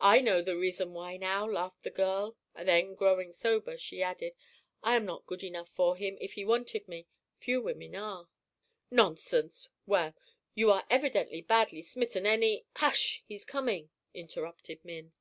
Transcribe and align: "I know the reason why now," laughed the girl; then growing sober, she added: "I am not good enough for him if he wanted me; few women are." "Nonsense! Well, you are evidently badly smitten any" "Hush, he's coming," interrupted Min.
"I 0.00 0.22
know 0.22 0.40
the 0.40 0.56
reason 0.56 0.94
why 0.94 1.18
now," 1.18 1.46
laughed 1.46 1.82
the 1.82 1.90
girl; 1.90 2.38
then 2.54 2.94
growing 2.94 3.32
sober, 3.32 3.76
she 3.76 4.02
added: 4.02 4.34
"I 4.82 4.96
am 4.96 5.04
not 5.04 5.26
good 5.26 5.42
enough 5.44 5.68
for 5.68 5.94
him 5.94 6.16
if 6.22 6.32
he 6.32 6.44
wanted 6.46 6.88
me; 6.88 7.06
few 7.38 7.60
women 7.60 7.94
are." 7.96 8.30
"Nonsense! 8.90 9.68
Well, 9.84 10.14
you 10.54 10.70
are 10.70 10.86
evidently 10.88 11.42
badly 11.42 11.82
smitten 11.82 12.24
any" 12.24 12.64
"Hush, 12.76 13.24
he's 13.26 13.44
coming," 13.44 13.90
interrupted 14.14 14.82
Min. 14.86 15.12